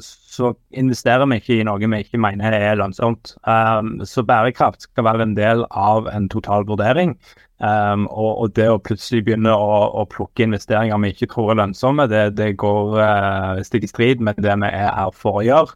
[0.01, 3.35] så, investerer vi ikke i noe vi ikke mener er lønnsomt.
[3.43, 7.17] Um, så bærekraft skal være en del av en total vurdering.
[7.59, 11.59] Um, og, og, det å plutselig begynne å, å, plukke investeringer vi ikke tror er
[11.59, 15.45] lønnsomme, det, det går uh, stikk i strid med det vi er her for å
[15.47, 15.75] gjøre.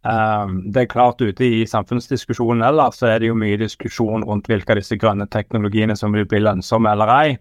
[0.00, 4.72] Det er klart Ute i samfunnsdiskusjonen ellers så er det jo mye diskusjon rundt hvilke
[4.72, 7.34] av disse grønne teknologiene som vil bli lønnsomme eller ei.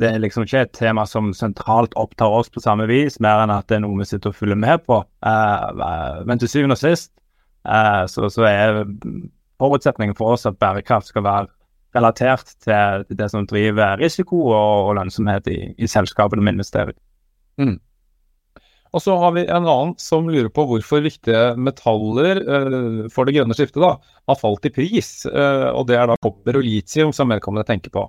[0.00, 3.52] Det er liksom ikke et tema som sentralt opptar oss på samme vis, mer enn
[3.52, 5.02] at det er noe vi sitter og følger med på.
[5.20, 7.10] Uh, men til syvende og sist
[7.68, 8.80] uh, så, så er
[9.60, 11.50] forutsetningen for oss at bærekraft skal være
[11.92, 17.00] relatert til det som driver risiko og, og lønnsomhet i, i selskapene vi investerer i.
[17.60, 17.76] Mm.
[18.92, 23.36] Og så har vi en annen som lurer på hvorfor viktige metaller uh, for det
[23.36, 23.94] grønne skiftet da,
[24.28, 25.14] har falt i pris.
[25.28, 28.08] Uh, og det er da kopper og litium som vedkommende tenker på.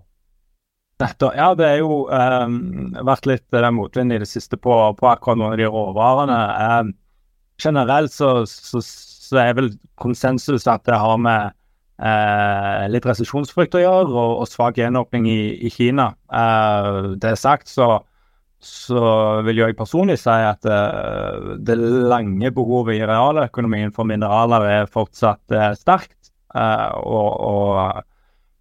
[1.03, 2.57] Ja, det har jo um,
[3.03, 6.39] vært litt uh, motvind i det siste på, på, akkurat noen av de råvarene.
[6.79, 6.93] Um,
[7.61, 11.53] generelt så, så, så, er vel konsensus at det har med
[12.01, 16.11] eh, litt resesjonsfrykt å gjøre, og, og svak gjenåpning i, i Kina.
[16.33, 18.03] Eh, det sagt, så,
[18.63, 19.03] så
[19.47, 25.55] vil jeg personlig si at eh, det lange behovet i realøkonomien for mineraler er fortsatt
[25.55, 28.01] eh, sterkt, eh, og, og eh,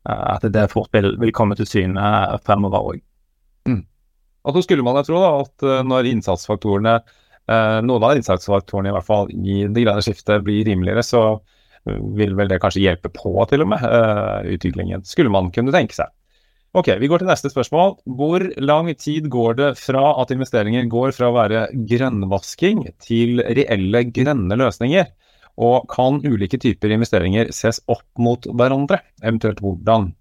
[0.09, 2.13] at det fort vil, vil, komme til syne
[2.47, 3.03] fremover òg.
[3.71, 3.83] Mm.
[4.43, 6.97] Og så skulle man jo tro da, at når innsatsfaktorene
[7.83, 11.23] noen av innsatsfaktorene i hvert fall i det grønne skiftet blir rimeligere, så
[12.17, 13.87] vil vel det kanskje hjelpe på, til og med,
[14.55, 15.03] utviklingen.
[15.07, 16.13] Skulle man kunne tenke seg.
[16.73, 17.99] Ok, vi går til neste spørsmål.
[18.17, 24.07] Hvor lang tid går det fra at investeringer går fra å være grønnvasking til reelle
[24.09, 25.11] grønne løsninger?
[25.61, 29.03] Og kan ulike typer investeringer ses opp mot hverandre?
[29.23, 30.13] Eventuelt hvordan?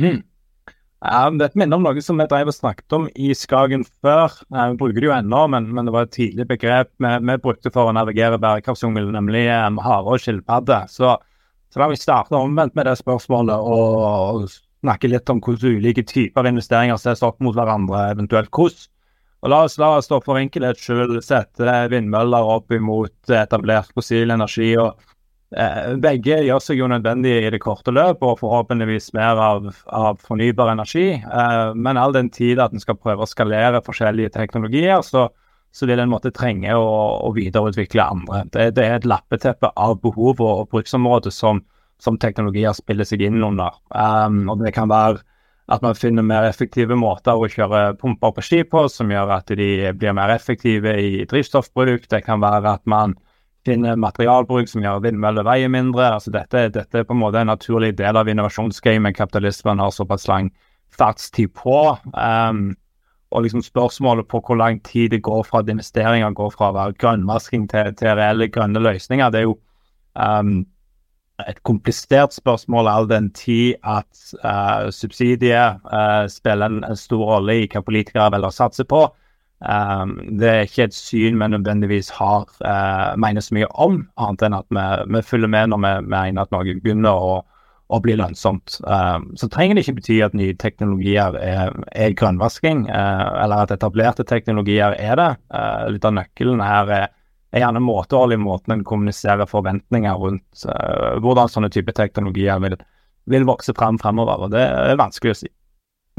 [0.00, 0.22] Mm.
[1.04, 4.32] Ja, Dette minner om noe som vi drev og snakket om i Skagen før.
[4.48, 7.72] Vi bruker det jo ennå, men, men, det var et tidlig begrep vi, vi brukte
[7.74, 10.80] for å navigere bærekraftsjungelen, nemlig um, hare og skilpadde.
[10.90, 11.12] Så,
[11.70, 14.48] så vil vi starte omvendt med det spørsmålet og, og
[14.84, 18.88] snakke litt om hvordan ulike typer investeringer ses opp mot hverandre, eventuelt hvordan.
[19.44, 24.32] Og La oss la oss da for enkelhets skyld sette vindmøller opp imot etablert fossil
[24.32, 24.70] energi.
[24.80, 24.96] og
[25.54, 30.18] Eh, begge gjør seg jo nødvendig i det korte løp, og forhåpentligvis mer av, av
[30.24, 31.12] fornybar energi.
[31.14, 35.28] Eh, men all den tid at en skal prøve å skalere forskjellige teknologier, så,
[35.74, 36.88] så vil en måtte trenge å,
[37.28, 38.42] å videreutvikle andre.
[38.50, 41.62] Det, det, er et lappeteppe av behov og, og bruksområder som,
[42.02, 43.78] som, teknologier spiller seg inn under.
[43.94, 45.22] Um, og det kan være
[45.72, 49.52] at man finner mer effektive måter å kjøre pumper på ski på, som gjør at
[49.56, 52.08] de blir mer effektive i drivstoffbruk.
[52.10, 53.14] Det kan være at man
[53.64, 56.10] finner materialbruk som gjør vindmøller veier mindre.
[56.18, 60.28] altså dette, dette, er på en måte en naturlig del av innovasjonsgamet kapitalismen har såpass
[60.28, 60.52] lang
[60.92, 61.96] fartstid på.
[62.12, 62.74] Um,
[63.32, 66.76] og liksom spørsmålet på hvor lang tid det går fra at investeringer går fra å
[66.76, 69.56] være grønnvasking til, til reelle grønne løsninger, det er jo
[70.14, 70.60] um,
[71.42, 74.06] et komplisert spørsmål all den tid at
[74.44, 79.02] uh, subsidier uh, spiller en, stor rolle i hva politikere velger å satse på.
[79.64, 84.46] Um, det er ikke et syn vi nødvendigvis har uh, mener så mye om, annet
[84.46, 87.34] enn at vi, vi følger med når vi mener at noe begynner å,
[87.88, 88.78] å bli lønnsomt.
[88.86, 93.74] Um, så trenger det ikke bety at nye teknologier er, er grønnvasking, uh, eller at
[93.74, 95.30] etablerte teknologier er det.
[95.96, 97.12] Litt av nøkkelen her er,
[97.54, 100.64] er gjerne måtehold i måten en kommuniserer forventninger rundt
[101.22, 102.74] hvordan sånne typer teknologier vil,
[103.30, 104.46] vil vokse frem fremover.
[104.46, 105.52] og Det er vanskelig å si.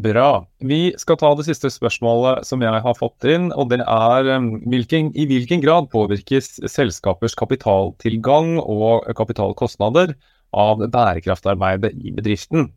[0.03, 0.43] Bra.
[0.59, 3.51] Vi skal ta det siste spørsmålet som jeg har fått inn.
[3.55, 10.11] og det er um, hvilken, I hvilken grad påvirkes selskapers kapitaltilgang og kapitalkostnader
[10.51, 12.67] av bærekraftarbeidet i bedriften?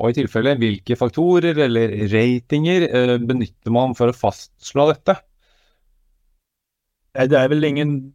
[0.00, 5.18] Og i tilfelle hvilke faktorer eller ratinger eh, benytter man for å fastslå dette?
[7.12, 8.14] Det er vel ingen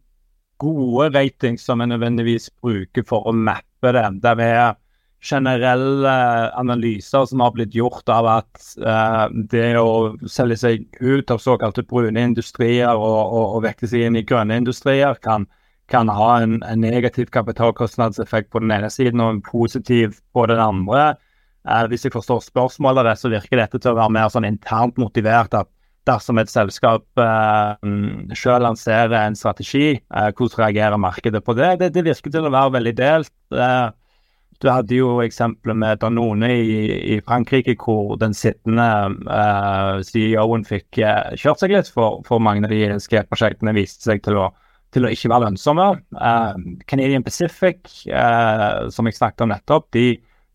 [0.57, 4.05] gode ratings som en nødvendigvis bruker for å mappe det.
[4.23, 4.73] Det er
[5.21, 6.13] generelle
[6.57, 11.85] analyser som har blitt gjort av at uh, det å selge seg ut av såkalte
[11.85, 15.47] brune industrier og, og, og vekte seg inn i grønne industrier kan,
[15.93, 20.61] kan ha en, en, negativ kapitalkostnadseffekt på den ene siden og en positiv på den
[20.61, 21.15] andre.
[21.69, 25.53] Uh, hvis jeg forstår spørsmålet så virker dette til å være mer sånn internt motivert.
[25.53, 25.69] at
[26.07, 27.87] dersom et selskap eh,
[28.37, 31.77] selv lanserer en strategi, eh, hvordan reagerer markedet på det?
[31.81, 33.33] Det, det virker til å være veldig delt.
[33.53, 33.87] Eh,
[34.57, 36.77] du hadde jo eksempelet med Danone i,
[37.15, 38.87] i Frankrike, hvor den sittende
[39.29, 41.01] eh, CEO-en fikk
[41.37, 44.47] kjørt seg litt, for, for mange av de SK-prosjektene viste seg til å,
[44.95, 45.91] til å, ikke være lønnsomme.
[46.89, 50.07] Canadian Pacific, som jeg snakket om nettopp, de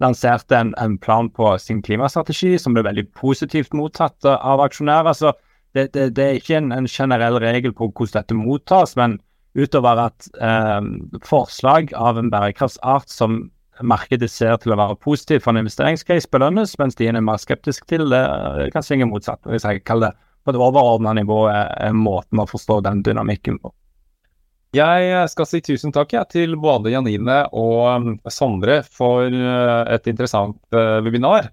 [0.03, 5.17] lanserte en, en, plan på sin klimastrategi som ble veldig positivt mottatt av aksjonærer.
[5.17, 5.33] Så
[5.77, 9.19] det, det, det er ikke en, en, generell regel på hvordan dette mottas, men
[9.59, 10.81] utover at eh,
[11.29, 13.45] forslag av en bærekraftsart som
[13.83, 17.89] markedet ser til å være positiv for en investeringscase, belønnes, mens de er mer skeptiske
[17.89, 18.23] til det,
[18.75, 19.41] kan svinge motsatt.
[19.49, 23.73] Hvis jeg kaller det på et overordna nivå, er måten å forstå den dynamikken på.
[24.73, 30.09] Jeg skal si tusen takk ja, til både Janine og um, Sondre for uh, et
[30.09, 31.53] interessant webinar.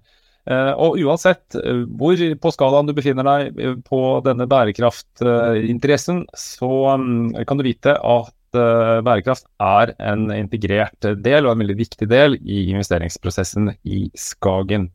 [0.50, 1.54] Og uansett
[2.00, 8.34] hvor på skalaen du befinner deg på denne bærekraftinteressen, så um, kan du vite at
[9.06, 14.90] bærekraft er en integrert del og en veldig viktig del i investeringsprosessen i Skagen.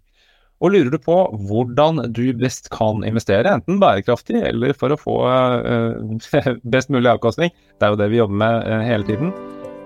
[0.63, 1.17] Og lurer du på
[1.49, 7.53] hvordan du best kan investere, enten bærekraftig eller for å få uh, best mulig avkastning,
[7.79, 9.35] det er jo det vi jobber med uh, hele tiden,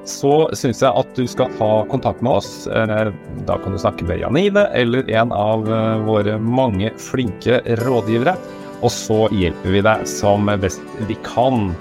[0.09, 2.53] så syns jeg at du skal ta kontakt med oss.
[2.69, 3.11] Uh,
[3.49, 5.67] da kan du snakke med Janine eller en av
[6.07, 8.37] våre mange flinke rådgivere.
[8.79, 11.73] Og så hjelper vi deg som best vi kan.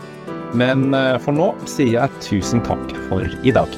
[0.57, 0.89] Men
[1.21, 3.77] for nå sier jeg tusen takk for i dag.